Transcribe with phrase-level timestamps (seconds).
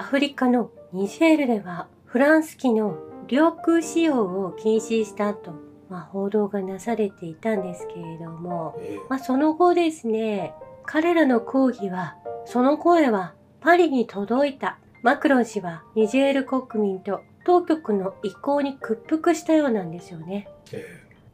[0.00, 2.96] アフリカのニジェールではフランス機の
[3.26, 5.52] 領空使用を禁止したと、
[5.90, 10.54] まあ、報道がなされていたんですけれども、ええまあ、その後ですね、
[10.86, 12.16] 彼らの抗議は、
[12.46, 14.78] その声はパリに届いた。
[15.02, 20.48] マクロン氏はニジェール国民と当局の意向に屈服したようなんですよね。
[20.72, 20.84] え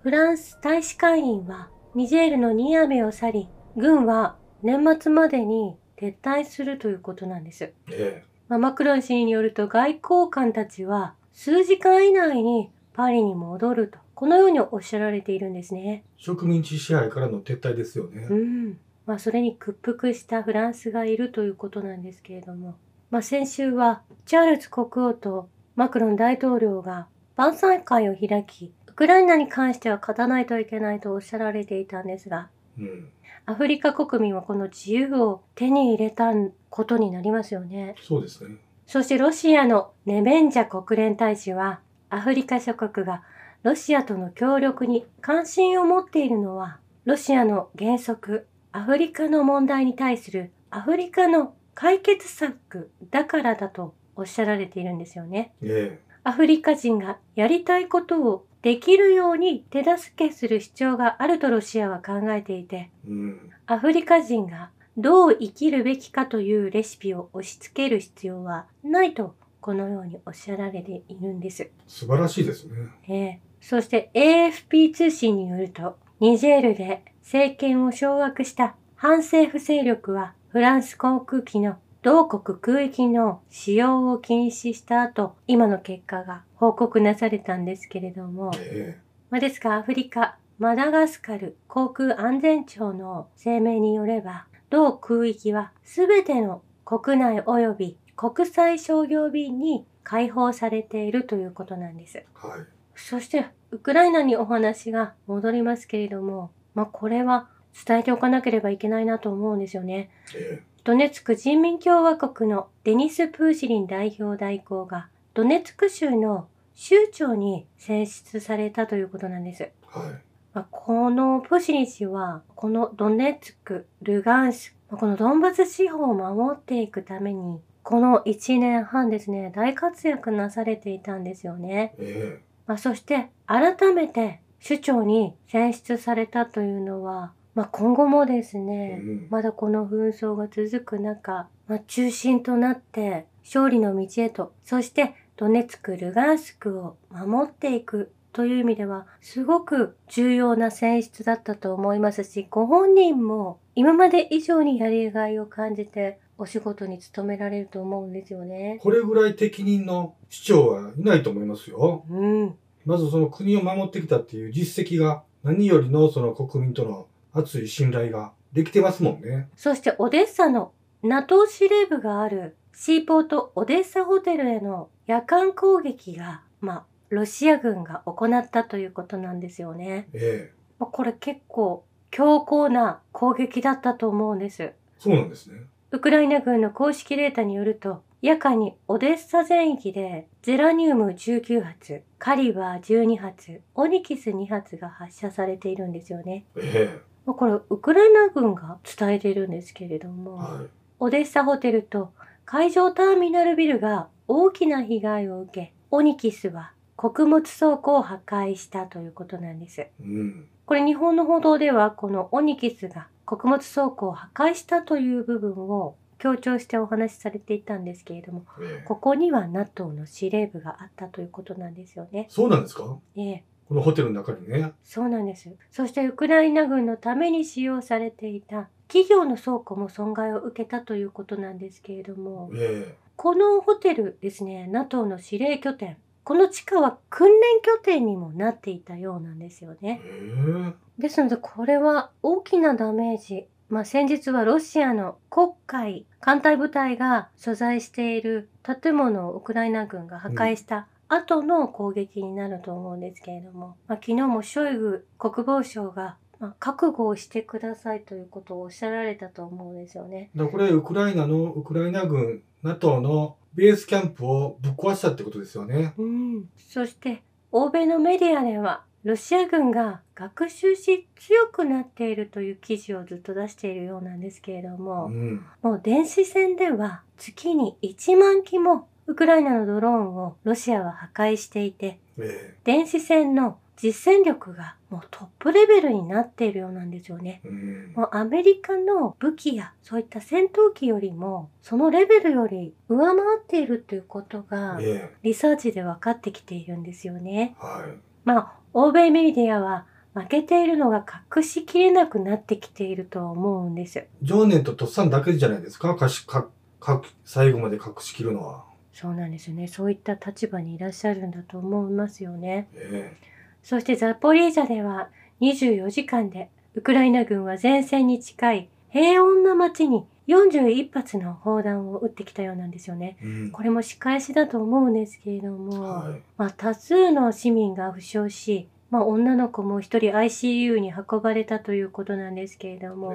[0.03, 7.65] フランス大使館員はニジェールのニアメを去り、軍は年末までに撤退するということなんです。
[7.65, 16.04] ええまあ、マクロン氏によると外交官たちは数時間以内にパリに戻ると、このようにおっしゃられているんですね。
[16.16, 18.26] 植民地支配からの撤退ですよね。
[18.30, 18.79] うん。
[19.07, 22.76] まあ、それに屈服したフランスがいるということなんですけれども、
[23.11, 33.08] まあ、先週はチャールズ国王とマクロン大統領が晩餐会を開き、ウクライナに関しては勝たないといけないとおっしゃられていたんですが、うん。
[33.47, 36.33] アフリカ国民はこの自由を手に入れた
[36.70, 37.94] ことになりますよね。
[38.02, 38.56] そうですね。
[38.86, 43.22] そしてロシアのネベンジャ国連大使は、アフリカ諸国が
[43.62, 55.54] ロシアとの協力に関心を持っているのは、ロシアの原則、アフリカの問題に対するアフリカの解決策だからだとおっしゃられているんですよね。
[55.62, 63.50] えアフリカ人がやりたいことをできるように手助けする主張があるとロシアは考えていて、えうん。
[63.66, 71.70] アフリカ人がどう生きるべきかというレシピを押し付ける必要はないとこのようにおっしゃられているんです。
[71.86, 72.72] 素晴らしいですね。
[73.06, 88.96] ええそして AFP 通信によると、ニジェールで政権を掌握した反政府勢力はフランス航空機の同国空域の使用を禁止した後、今の結果が報告なされたんですけれども、え
[89.28, 102.16] まあ、ですがアフリカ、マダガスカル航空安全庁の声明によれば、同空域はすべての国内及び国際商業便に開放されているということなんです。
[102.16, 102.60] えはい。
[102.94, 107.50] そして、ウクライナにお話が戻りますけれども、まあ、これは
[107.86, 110.08] 伝えておかなければいけないなと思うんですよね。
[110.34, 119.62] えドネツク人民共和国のデニス・プーシリン代表代行が、ドネツク州の州長に選出されたということなんです。
[119.62, 120.12] えはい。
[120.52, 131.94] まあ、このプーシリン氏は、このドネツク、ルガンスク、まあこのドンバス地方を守っていくために、この1年半ですね、大活躍なされていたんですよね。
[131.98, 139.26] えまあ、そして改めて首長に選出されたというのは、まあ、今後もですえね、うん。
[139.30, 158.78] まだこの紛争が続く中、まあ、中心となって勝利の道へと、そしてドネツク、ルガンスクを守っていくという意味では、すごく重要な選出だったと思いますし、ご本人も今まで以上にやりがいを感じてお仕事に勤められると思うんですよね。
[158.83, 162.05] これぐらい適任の市長はいないと思いますよ。
[162.09, 162.55] うん。
[162.84, 169.49] まずその国を守ってきたっていう実績が何よりのその国民との熱い信頼ができてますもんね。
[169.56, 170.72] そしてオデッサの
[171.03, 180.08] NATO 司令部があるシーポートオデッサホテルへの夜間攻撃が、まあ、ロシア軍が行ったということなんですよね。
[180.12, 184.72] ええまあこれ結構強硬な攻撃だったと思うんです。
[184.98, 185.62] そうなんですね。
[185.92, 196.44] ウクライナ軍の公式データによると、夜間にオデッサ全域でゼラニウム19発、カリバー12発、オニキス2発が発射されているんですよね。
[196.56, 200.66] えまあこれウクライナ軍が伝えているんですけれどえも、はい。
[201.00, 202.12] オデッサホテルと
[202.47, 209.87] 海上ターミナルビルが大きな被害を受け、オニキスは穀物倉庫を破壊したということなんです。
[210.00, 210.47] うん。
[210.66, 222.27] これ日本の報道ではこのオニキスが穀物倉庫を破壊したという部分を強調してお話しされていたんですけれども、ええここには NATO の司令部があったということなんですよね。
[222.28, 222.99] そうなんですか？
[223.16, 224.72] ええ、このホテルの中にね。
[224.84, 225.50] そうなんです。
[225.71, 235.97] そしてウクライナ軍のために使用されていた企業の倉庫も損害を受けたということなんですけれども、えこのホテルですね、NATO の司令拠点。
[236.25, 240.01] この地下は訓練拠点にもなっていたようなんですよえね。
[240.04, 240.33] え
[240.71, 243.47] えですので、これは大きなダメージ。
[243.69, 260.31] まあ、先日はロシアの黒海艦隊部隊が所在している建物をウクライナ軍が破壊した後の攻撃になると思うんですけれども、まあ、昨日もショイグ国防相が、まあ、覚悟をしてくださいということをおっしゃられたと思うんですよね。
[260.37, 265.94] だからこれ、ウクライナの、ウクライナ軍、NATO のベースキャンプをぶっ壊したってことですよね。
[265.96, 275.44] うん、そして欧米のメディアではロシア軍が学習し強くなっているという記事をずっと出しているようなんですけれども、うん。
[275.62, 287.41] もう電子戦では月に1万機もウクライナのドローンをロシアは破壊していて、え電子戦の実戦力がもうトップレベルになっているようなんですよね。
[287.44, 287.93] えうん。
[287.97, 297.56] もうアメリカの武器やそういった戦闘機よりもそのレベルより上回っているということがえリサーチで分かってきているんですよね。
[297.61, 297.99] えはい。
[298.25, 301.05] まあ欧米メディアは負けているのが
[301.37, 304.06] 隠しきれなくなってきていると思うんです。
[304.23, 305.97] 常念ととっさんだけじゃないですか？
[305.97, 306.49] かしか
[306.79, 308.65] か最後まで隠しきるのは。
[308.93, 309.67] そうなんですよね。
[309.67, 312.69] そういった立場にいらっしゃるんだと思いますよね。
[312.75, 313.17] え
[313.65, 315.09] そしてザポリージャでは
[315.41, 323.17] 24時間でウクライナ軍は前線に近い平穏な町に41発の砲弾を撃ってきたようなんですよね。
[323.21, 323.51] えうん。
[323.51, 326.23] これも仕返しだと思うんですけれども、はい。
[326.37, 333.15] まあ、多数の市民が負傷し、まあ、女の子も一人 ICU に運ばれたということなんですけれども、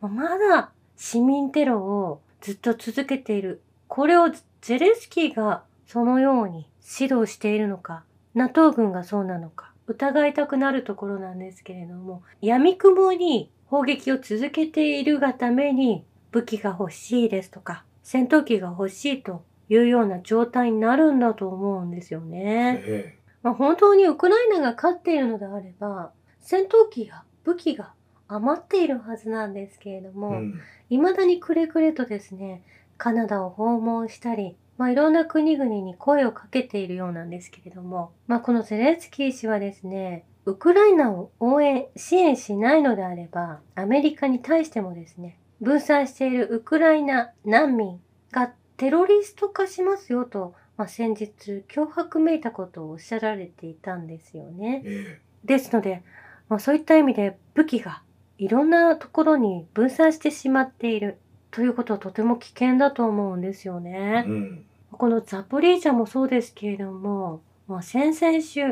[0.00, 3.60] まだ市民テロをずっと続けている。
[3.88, 4.30] これを
[4.60, 6.68] ゼレンスキーがそのように
[7.00, 22.82] 指導しているのか、NATO 軍がそうなのか、疑いたくなるところなんですけれども、闇雲に砲撃を続けているがために武器が欲しいですとか、戦闘機が欲しいというような状態になるんだと思うんですよえね。
[22.84, 27.92] えまあ、本当にウクライナが勝っているのであれば、戦闘機や武器が
[28.28, 30.60] 余っているはずなんですけれどえも、うん。
[30.90, 32.62] 未だにくれくれとですね、
[32.98, 48.00] カナダを訪問したり、まあ、いろんな国々に声をかけているようなんですけれども、まあ、このゼレンスキー氏はですね、ウクライナを応援、支援しないのであれば、アメリカに対してもですね、分散しているウクライナ難民
[48.32, 51.30] がテロリスト化しますよと、まあ、先日
[51.68, 54.82] 脅迫めいたことをおっしゃられていたんですよね。
[54.84, 56.02] えですので、
[56.48, 58.02] まあ、そういった意味で武器が
[58.38, 61.18] いろんなところに分散してしまっている
[61.52, 64.24] ということはとても危険だと思うんですよえね。
[64.26, 64.66] うん。
[64.90, 68.62] このザポリージャもそうですけれども、まあ、先々週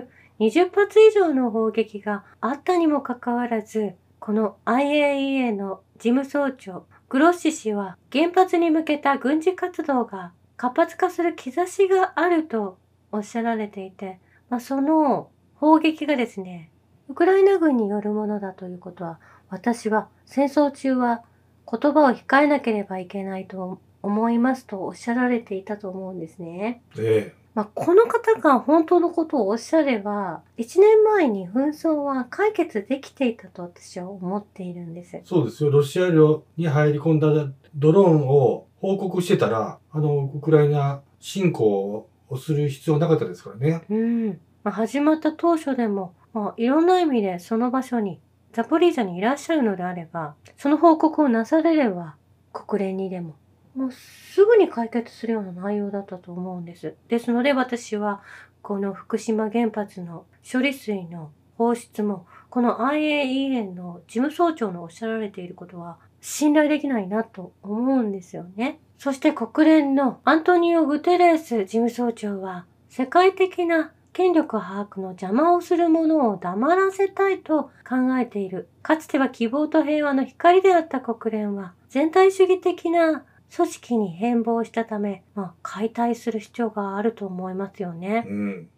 [0.41, 12.79] 20発以上の砲撃があったにもかかわらず、この IAEA の事務総長、グロッシ氏は原発に向けた軍事活動が活発化する兆しがあると
[13.13, 14.19] おっしゃられていて、
[14.49, 16.71] まあ、その砲撃がですね、
[17.09, 19.19] ウクライナ軍によるものだということは、
[19.51, 21.25] 私は戦争中は
[21.71, 26.83] 言葉を控えなければいけないと思いますとおっしゃられていたと思うんですね。
[26.99, 35.23] えまあ、この方が本当のことをおっしゃれば、1年前に紛争は解決できていたと私は思っているんですえ。
[35.25, 35.71] そうですよ。
[35.71, 37.29] ロシア領に入り込んだ
[37.75, 43.83] ドローンを報告してたら、あの、ウクライナ侵攻をする必要なかったですからね。
[43.91, 44.29] うん。
[44.63, 48.21] まあ、始まった当初でも、まあ、いろんな意味でその場所に、
[48.53, 52.17] ザポリージャにいらっしゃるのであれば、その報告をなされれば、
[52.53, 53.37] 国連にでも、
[53.75, 56.97] もうすぐに解決するような内容だったと思うんです。
[57.09, 58.23] ですので私は、
[58.63, 68.81] この福島原発の処理水の放出も、この IAEA の事務総長のおっしゃられていることは、信頼できないなと思うんですよね。
[68.99, 78.69] そして国連のアントニオ・グテレース事務総長は、世界的な権力把握の邪魔をする者を黙らせたいと考えている。
[78.83, 83.25] かつては希望と平和の光であった国連は、全体主義的な
[83.55, 88.25] 組織に変貌したため、まあ、解体する必要があると思いますよね。
[88.29, 88.69] うん。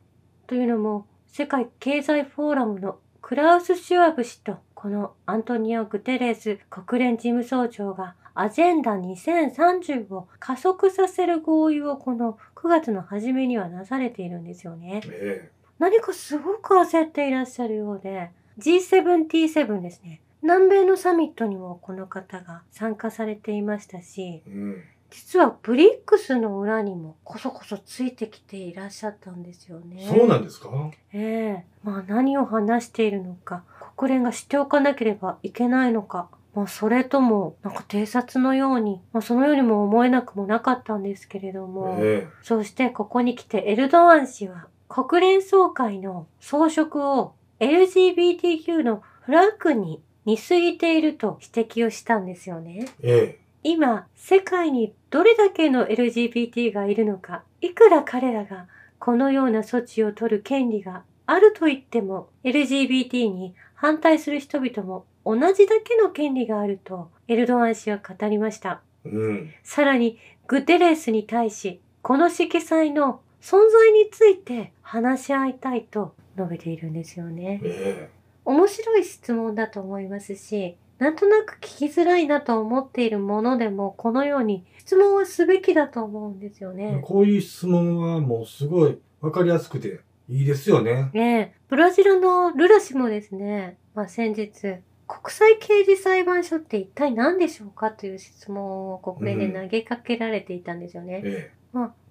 [0.47, 15.03] というのも、世界経済フォーラムのクラウス・シュワブ氏と、このアントニオ・グテレス国連事務総長が、アジェンダ2030を加速させる合意をこの9月の初めにはなされているんですよね。
[15.07, 20.21] え何かすごく焦っていらっしゃるようで、G7T7 ですね。
[20.43, 24.83] 南米のサミットにもこの方が参加されていましたし、えうん。
[25.11, 30.07] 実はブリックスの裏にもこそこそついてきていらっしゃったんですよね。
[30.09, 30.71] そうなんですか？
[31.13, 33.63] ええまあ何を話しているのか、
[33.97, 52.87] 国連が知っておかなければいけないのか、まあそれとも、なんか偵察のように、まあそのようにも思えなくもなかったんですけれども、えそしてここに来てエルドアン氏は国連総会の装飾を LGBTQ のフラッグに似すぎていると指摘をしたんですよね。
[53.03, 58.67] ええ今、世界にどれだけの LGBT がいるのか、いくら彼らが
[58.99, 68.83] このような措置を取る権利があると言っても、LGBT に反対する人々も同じだけの権利があると、エルドアン氏は語りました。
[69.05, 69.51] えうん。
[69.63, 77.61] さらに、グテレスに対し、この色彩の存在について話し合いたいと述べているんですよね。
[77.65, 78.11] え
[78.45, 87.01] 面白い質問だと思いますし、なんとなく聞きづらいなと思っているものでも、このように質問をすべきだと思うんですよえね。
[87.05, 91.11] こういう質問はもうすごいわかりやすくていいですよね。
[91.13, 94.81] ねえ、ブラジルのルラ氏もですね、まあ、先日、
[95.13, 101.23] 国際刑事裁判所って一体何でしょうかという質問を国連で投げかけられていたんですよね。
[101.25, 101.53] え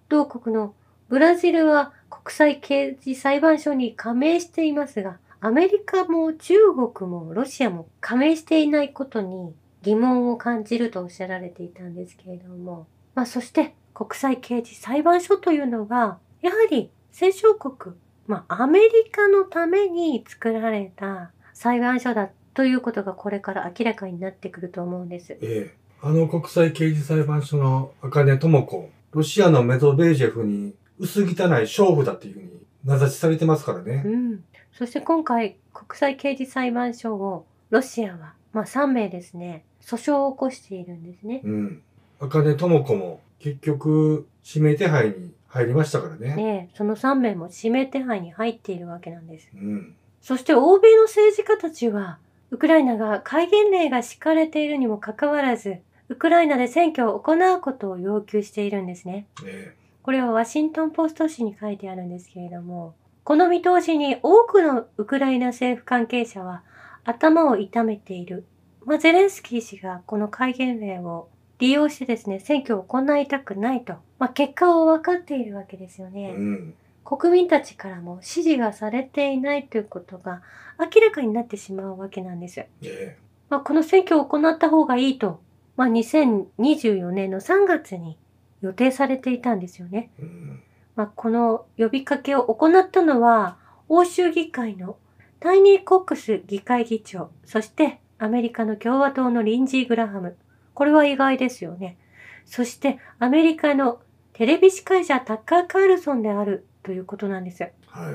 [0.08, 0.76] 同国の
[1.10, 17.96] ブラジルは国際刑事裁判所に加盟していますが、アメリカも中国もロシアも加盟していないことに疑問を感じるとおっしゃられていたんですけれども、まあそして国際刑事裁判所というのが、やはり戦勝国、
[18.28, 25.34] まあアメリカのために作られた裁判所だということがこれから明らかになってくると思うんです。
[25.34, 32.50] えええあの国際刑事裁判所の茜智子、ロシアのメドベージェフに薄汚い勝負だっていうふうに
[32.84, 34.02] 名指しされてますからね。
[34.04, 34.44] うん。
[34.74, 41.42] そして今回、国際刑事裁判所を、ロシアは、まあ3名ですね、訴訟を起こしているんですね。
[41.44, 41.82] うん。
[42.20, 46.36] 茜智子も結局指名手配に入りましたからね。
[46.36, 49.50] ねえその3名も指名手配に入っているわけなんです。
[49.54, 49.96] うん。
[50.20, 52.18] そして欧米の政治家たちは、
[52.52, 55.78] ウクライナが戒厳令が敷かれているにもかかわらず、
[56.10, 59.26] ウクライナで選挙を行うことを要求しているんですね。
[59.46, 66.64] えこれはワシントンポスト紙に書いてあるんですけれども、この見通しに多くのウクライナ政府関係者は
[67.06, 68.46] 頭を痛めている。
[68.84, 71.30] まあ、ゼレンスキー氏がこの戒厳令を
[71.60, 73.94] 利用してですね、選挙を行いたくないと。
[74.18, 76.34] まあ、結果を分かっているわけですよえね。
[76.36, 76.74] うん。
[77.04, 80.42] 国民たちからも支持がされていないということが
[80.80, 82.66] 明らかになってしまうわけなんです。
[82.84, 83.18] え
[83.50, 85.42] まあ、この選挙を行った方がいいと、
[85.76, 88.18] まあ、2024年の3月に
[88.62, 90.12] 予定されていたんですよね。
[90.20, 90.64] えうん。
[90.96, 93.58] まあ、この呼びかけを行ったのは、
[93.90, 94.98] 欧州議会の
[95.42, 100.38] タイニー・コックス議会議長、そしてアメリカの共和党のリンジー・グラハム。
[100.74, 101.98] これは意外ですよね。
[102.46, 104.00] そしてアメリカの
[104.34, 107.64] テレビ司会者タッカー・カールソンであるということなんです。
[107.88, 108.12] は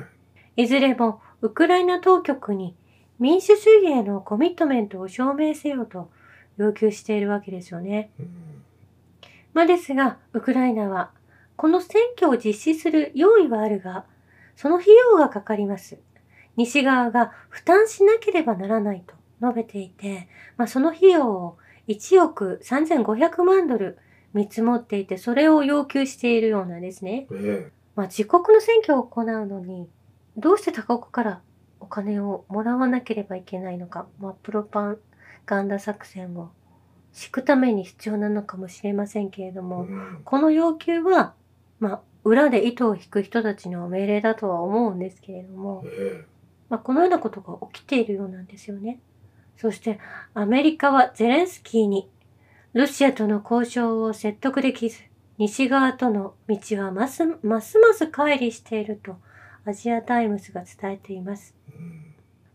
[0.56, 0.62] い。
[0.62, 2.74] いずれもウクライナ当局に
[3.18, 6.10] 民主主義へのコミットメントを証明せよと
[6.58, 8.10] 要求しているわけですよね。
[8.18, 8.62] うん。
[9.54, 11.10] まあですが、ウクライナは、
[11.56, 14.04] この選挙を実施する用意はあるが、
[14.54, 15.98] その費用がかかります。
[16.56, 21.58] 西側が負担しなければならないと述べていて、まあその費用を
[21.88, 23.98] 1億3500万ドル
[24.34, 27.26] 見積もっていて、それを要求しているようなんですね。
[27.32, 29.88] えまあ自国の選挙を行うのに、
[30.36, 31.40] どうして他国から
[31.80, 34.96] お金をもらわなければいけないのか、まあプロパ
[35.46, 36.50] ガンダ作戦を
[37.16, 40.20] 敷くために必要なのかもしれませんけれどえも、うん。
[40.22, 41.32] この要求は、
[41.80, 46.26] まあ、裏で糸を引く人たちの命令だとは思うんですけれども、え
[46.68, 49.00] まあ、このようなことが起きているようなんですよね。
[49.56, 49.98] そして、
[50.34, 52.10] アメリカはゼレンスキーに、
[52.74, 54.98] ロシアとの交渉を説得できず、
[55.38, 59.16] 西側との道はますますます乖離していると、
[59.64, 61.54] アジアタイムズが伝えています。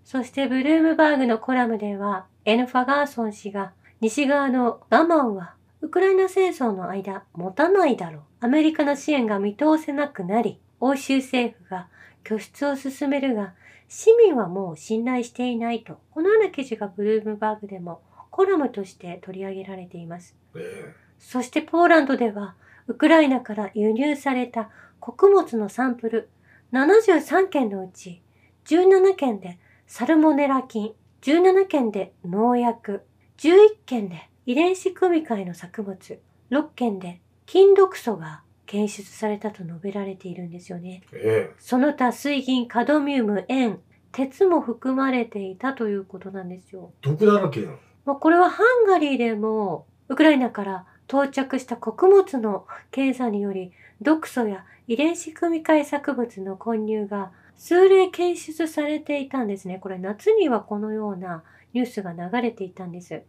[0.04, 8.22] そしてブルームバーグのコラムでは、エヌ・ファガーソン氏が、西側の我慢は、ウクライナ戦争の間、持たないだろう。
[8.40, 11.88] アメリカの支援が見通せなくなり、欧州政府が
[12.24, 13.54] 拠出を進めるが、
[13.88, 16.00] 市民はもう信頼していないと。
[16.12, 20.36] このような記事がブルームバーグでもコラムとして取り上げられています。
[20.56, 22.56] えそしてポーランドでは、
[22.88, 24.70] ウクライナから輸入された
[25.00, 26.30] 穀物のサンプル
[26.74, 28.22] 73件のうち
[28.66, 33.04] 17件でサルモネラ菌、17件で農薬、
[33.38, 36.20] 11件で遺伝子組み換えの作物、
[36.52, 41.02] 6件で金毒素が検出されたと述べられているんですよね。
[41.14, 43.80] ええその他水銀、カドミウム、塩、
[44.14, 46.94] 鉄も含まれていたということなんですよ。
[47.04, 47.80] え毒だらけやん。
[48.06, 59.78] まあ、これはハンガリーでもウクライナから到着した穀物の検査により毒素や遺伝子組み換え作物の混入が数例検出されていたんですね。
[59.80, 63.14] これ夏にはこのようなニュースが流れていたんです。
[63.14, 63.24] はい。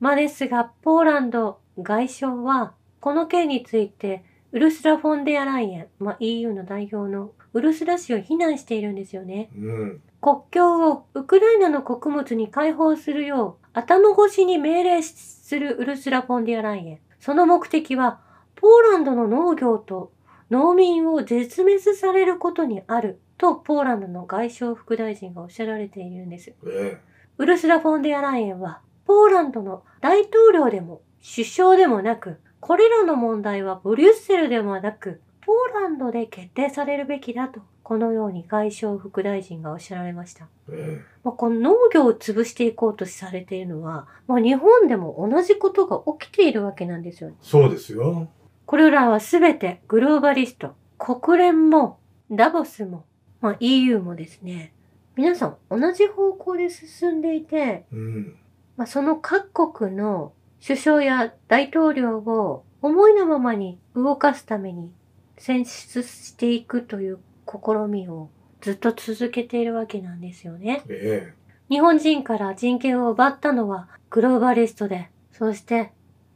[0.00, 9.48] まあですが、ポーランド外相はこの件についてウルスラ・フォンデアライエン、まあ、EU の代表のウルスラ氏を非難しているんですよね。
[9.56, 10.02] うん。
[10.20, 16.98] 国境をウクライナの穀物に解放するよう頭越しに命令するウルスラ・フォンディアライエン。
[17.20, 18.20] その目的は、
[18.54, 20.12] ポーランドの農業と
[20.50, 26.54] 農民を絶滅されることにあるとポーランドの外相副大臣がおっしゃられているんです。
[26.66, 26.98] え
[27.36, 40.48] ウルスラ・フォンデアライエンは、ポーランドの大統領でも首相でもなく、これらの問題はブリュッセルでもなく、ポーランドで決定されるべきだと、このように外相副大臣がおっしゃられました。
[40.72, 47.36] えまあ、この農業を潰していこうとされているのは、まあ、日本でも同じことが起きているわけなんですよね。
[47.42, 48.28] そうですよ。
[48.64, 53.04] これらはすべてグローバリスト、国連も、ダボスも、
[53.40, 54.72] まあ、EU もですね、
[55.14, 58.36] 皆さん同じ方向で進んでいて、うん。
[58.76, 64.90] まあ、その各国の首相や大統領を思いのままに動かすために
[65.38, 68.28] 選出していくという試みを
[68.60, 70.82] ずっと続けているわけなんですよね。
[70.88, 71.32] え
[71.68, 75.92] 日本人から人権を奪ったのはグローバリストで、そして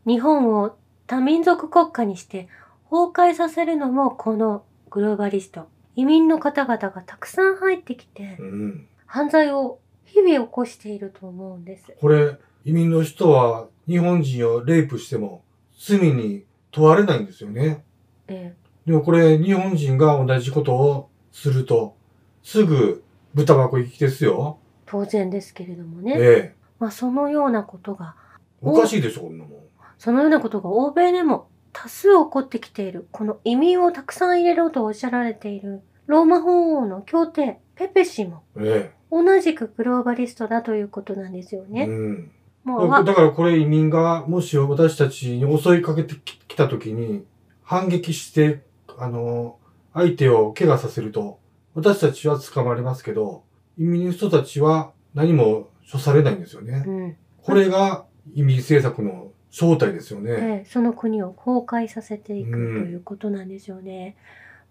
[0.07, 0.77] 日本を
[1.07, 2.49] 多民族国家にして
[2.91, 5.69] 崩壊させるのもこのグローバリスト。
[5.97, 8.37] 移民の方々がたくさん入ってきてえ。
[8.39, 8.87] うん。
[9.07, 11.93] 犯罪を日々起こしていると思うんです。
[12.01, 15.43] これ、移民の人は日本人をレイプしても
[15.79, 17.85] 罪に問われないんですよね。
[18.29, 18.55] え
[18.91, 21.95] でもこれ、日本人が同じことをすると、
[22.43, 23.05] すぐ
[23.35, 24.59] 豚箱行きですよ。
[24.85, 26.17] 当然ですけれどもね。
[26.19, 26.55] ええ。
[26.81, 28.17] まあそのようなことが、
[28.61, 29.61] おかしいでしょ、こんなもん。
[29.97, 33.07] そのようなことが欧米でも多数起こってきている。
[33.13, 41.73] この移民をたくさん入れろとおっしゃられているローマ法王の協定、ペペ氏もえ同じくグローバリストだということなんですよえ。
[41.73, 41.85] ね。
[41.85, 42.31] うん。
[42.65, 47.25] もうわだからこれ移民がもし私たちに襲いかけてきた時に
[47.63, 48.69] 反撃して、
[49.01, 49.59] あの、
[49.95, 51.39] 相手を怪我させると、
[51.75, 53.45] 私たちは捕まりますけど、
[53.79, 56.85] 移民の人たちは何も処されないんですよね。
[56.87, 57.17] うん。
[57.43, 58.05] これが
[58.35, 60.31] 移民政策の正体ですよね。
[60.33, 64.17] ええその国を崩壊させていくとうんいうことなんですよね。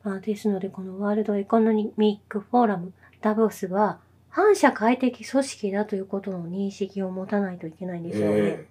[0.03, 8.35] まあ、ですので、このワールドエコノミックフォーラム、ダボスは反社会的組織だということの認識を持たないといけないんですよね。
[8.37, 8.65] え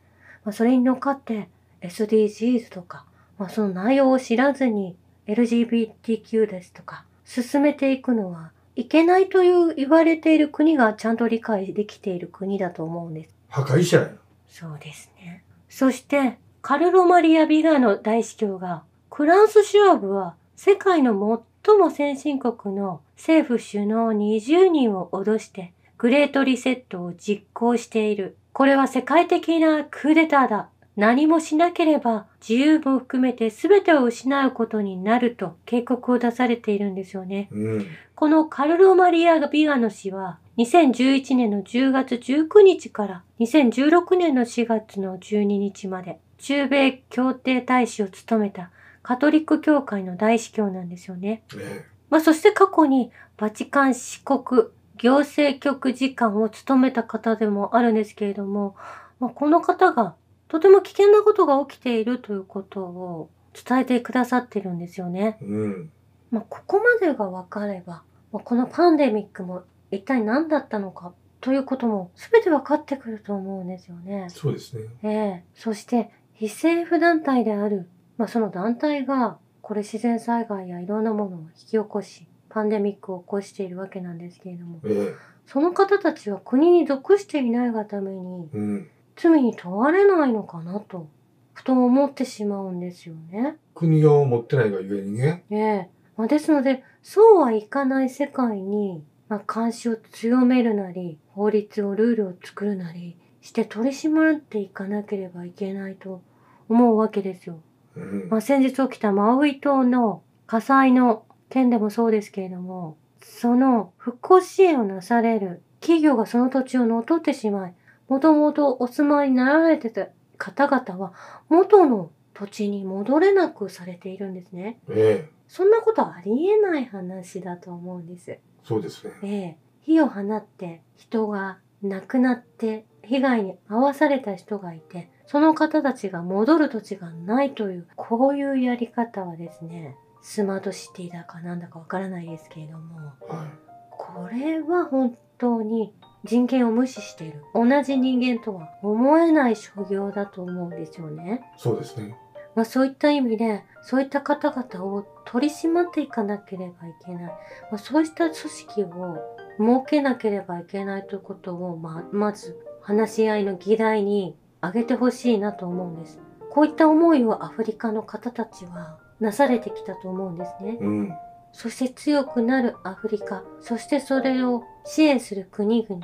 [0.44, 1.48] まあ、それに乗っかって
[1.82, 3.04] SDGs とか、
[3.36, 4.96] まあ、その内容を知らずに
[5.28, 13.34] LGBTQ ですとか進めていくのはいけないという言われている国がちゃんと理解できている国だと思うんです。
[13.48, 14.10] 破壊者や。
[14.48, 15.44] そうですね。
[15.68, 28.36] そして、カルロ・マリア・ビガの大司教が、フランスシュワブは世界の最も先進国の政府首脳20人を脅して、グレートリセットを実行している。
[28.52, 30.68] これは世界的なクーデターだ。
[30.98, 37.48] 何もしなければ自由も含めて全てを失うことになると警告を出されているんですよね。
[37.52, 37.86] うん。
[38.16, 48.72] このカルロ・マリア・ビガノ氏は、2011年の10月19日から2016年の4月の12日まで、中米協定大使を務めた
[49.04, 51.44] カトリック教会の大司教なんですよね。
[51.54, 54.64] えまあ、そして過去にバチカン四国
[54.96, 58.74] 行政局次官を務めた方でもあるんですけれども、
[59.20, 60.16] まあ、この方が
[60.48, 65.38] とても危険なことが起きているということを伝えてくださってるんですよね。
[65.42, 65.44] え。
[65.44, 65.90] うん。
[66.30, 74.26] まあ、ここまでが分かれば、まあ、このパンデミックも一体何だったのかということも全て分かってくると思うんですよね。
[74.28, 74.84] そうですね。
[75.02, 85.14] ええそして非政府団体である、まあ、その団体がこれ自然災害やいろんなものを引き起こし、パンデミックを起こしているわけなんですけれども、え
[85.46, 88.56] その方たちは国に属していないがためにえ。
[88.56, 88.90] うん。
[89.18, 91.08] 罪に問われないのかなと、
[91.52, 93.56] ふと思ってしまうんですよね。
[93.74, 95.44] 国を持ってないがゆえにね。
[95.50, 106.22] ええまあ、ですので、そうはいかない世界に、まあ、監視を強めるなり、法律をルールを作るなりして取り締まっていかなければいけないと
[106.68, 107.60] 思うわけですよ。
[107.96, 108.28] うん。
[108.30, 117.74] まあ、先日起きたマウイ島の火災の件でもそうですけれども、その復興支援をなされる企業がその土地を乗っ取ってしまい、
[118.08, 121.12] もともとお住まいになられてた方々は
[121.48, 124.78] 元の土地に戻れなくされているんですね。
[124.90, 125.38] ええ。
[125.48, 128.38] そんなことはありえない話だと思うんです。
[128.62, 129.12] そうですね。
[129.22, 143.46] ええ、火を放って人が亡くなって被害に遭わされた人がいて、その方たちが戻る土地がないという、こういうやり方はですね、スマートシティだかなんだかわからないですけれども、は
[143.90, 147.44] これは本当に人権を無視している。
[147.54, 151.42] 同じ人間とは思えない所業だと思うんですよね。
[151.56, 151.60] い。
[151.60, 152.18] そうですね。
[152.54, 157.22] まあそういった意味で、そういった方々を取り締まっていかなければいけない。
[157.24, 157.34] ま
[157.72, 159.18] あ、そうした組織を
[159.58, 166.18] 設けなければいけないということを、まあ、まず話し合いの議題に挙げてほしいなと思うんです。
[166.50, 170.78] こういった思いをアフリカの方たちはなされてきたと思うんですね。
[170.80, 171.12] うん。
[171.52, 176.00] そして強くなるアフリカ、そしてそれを支援する国々、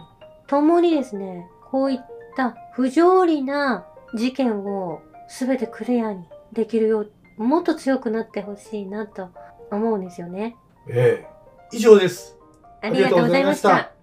[0.47, 1.99] 共にですね、こういっ
[2.37, 7.11] た不条理な事件を全てクリアにできるよう、
[7.42, 9.31] もっと強くなってほしいなと
[9.70, 10.57] 思うんですよね。
[10.87, 11.35] ええ
[11.73, 12.37] 以上です。
[12.83, 13.94] ありがとうございました。